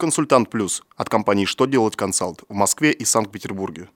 [0.00, 3.90] Консультант Плюс от компании «Что делать консалт» в Москве и Санкт-Петербурге.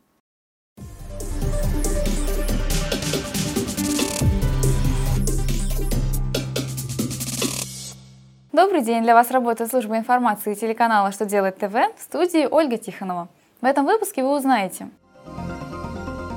[8.52, 9.02] Добрый день!
[9.02, 13.30] Для вас работает служба информации телеканала «Что делает ТВ» в студии Ольга Тихонова.
[13.62, 14.91] В этом выпуске вы узнаете,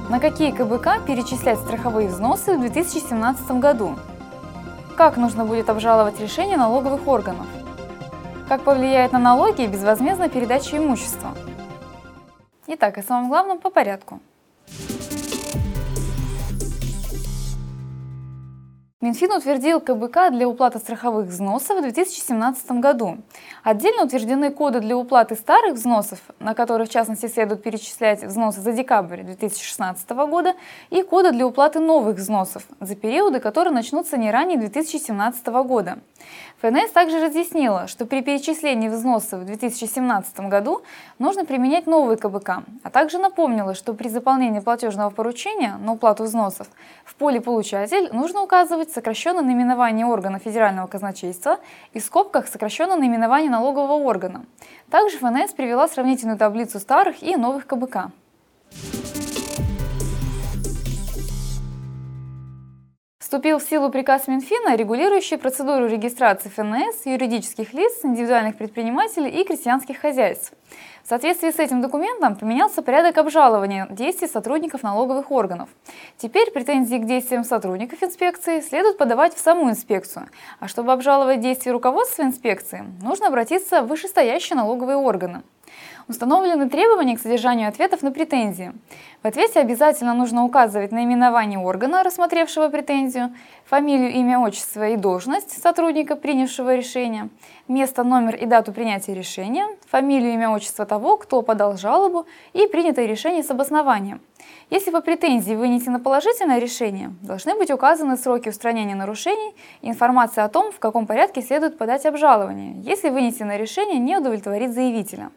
[0.09, 3.99] на какие КБК перечислять страховые взносы в 2017 году,
[4.95, 7.47] как нужно будет обжаловать решение налоговых органов–
[8.47, 11.35] как повлияет на налоги и безвозмездная передача имущества?
[12.67, 14.19] Итак, о самом главном по порядку.
[18.99, 23.19] Минфин утвердил КБК для уплаты страховых взносов в 2017 году.
[23.63, 28.71] Отдельно утверждены коды для уплаты старых взносов, на которые в частности следует перечислять взносы за
[28.73, 30.55] декабрь 2016 года,
[30.89, 35.99] и коды для уплаты новых взносов за периоды, которые начнутся не ранее 2017 года.
[36.61, 40.81] ФНС также разъяснила, что при перечислении взносов в 2017 году
[41.19, 46.67] нужно применять новый КБК, а также напомнила, что при заполнении платежного поручения на уплату взносов
[47.05, 51.59] в поле «Получатель» нужно указывать сокращенное наименование органа федерального казначейства
[51.93, 54.45] и в скобках сокращенное наименование налогового органа.
[54.89, 58.11] Также ФНС привела сравнительную таблицу старых и новых КБК.
[63.27, 69.99] Вступил в силу приказ Минфина, регулирующий процедуру регистрации ФНС юридических лиц, индивидуальных предпринимателей и крестьянских
[69.99, 70.53] хозяйств.
[71.03, 75.67] В соответствии с этим документом поменялся порядок обжалования действий сотрудников налоговых органов.
[76.15, 80.29] Теперь претензии к действиям сотрудников инспекции следует подавать в саму инспекцию,
[80.61, 85.43] а чтобы обжаловать действия руководства инспекции, нужно обратиться в вышестоящие налоговые органы.
[86.09, 88.71] Установлены требования к содержанию ответов на претензии.
[89.23, 96.15] В ответе обязательно нужно указывать наименование органа, рассмотревшего претензию, фамилию, имя, отчество и должность сотрудника,
[96.15, 97.27] принявшего решение,
[97.67, 103.05] место, номер и дату принятия решения, фамилию, имя, отчество того, кто подал жалобу и принятое
[103.05, 104.21] решение с обоснованием.
[104.69, 110.49] Если по претензии вынесено положительное решение, должны быть указаны сроки устранения нарушений и информация о
[110.49, 115.31] том, в каком порядке следует подать обжалование, если вынесенное решение не удовлетворит заявителя.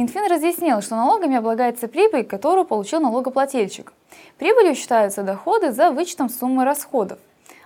[0.00, 3.92] Минфин разъяснил, что налогами облагается прибыль, которую получил налогоплательщик.
[4.38, 7.18] Прибылью считаются доходы за вычетом суммы расходов.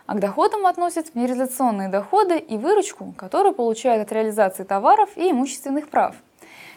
[0.07, 5.89] А к доходам относятся нереализационные доходы и выручку, которую получают от реализации товаров и имущественных
[5.89, 6.17] прав.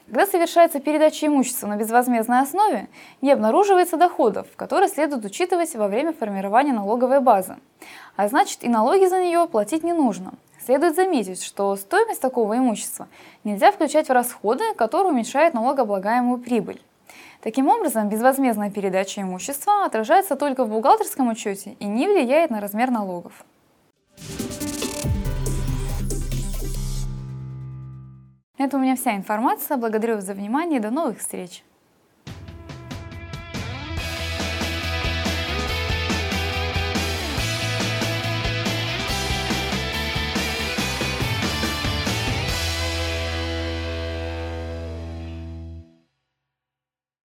[0.06, 2.88] Когда совершается передача имущества на безвозмездной основе,
[3.24, 7.56] не обнаруживается доходов, которые следует учитывать во время формирования налоговой базы.
[8.16, 10.34] А значит и налоги за нее платить не нужно–
[10.68, 13.08] Следует заметить, что стоимость такого имущества
[13.46, 16.82] нельзя включать в расходы, которые уменьшают налогооблагаемую прибыль.
[17.42, 22.92] Таким образом, безвозмездная передача имущества отражается только в бухгалтерском учете и не влияет на размер
[22.92, 23.46] налогов.
[28.58, 29.78] Это у меня вся информация.
[29.78, 31.64] Благодарю вас за внимание до новых встреч!